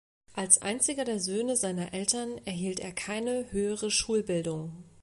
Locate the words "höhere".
3.51-3.91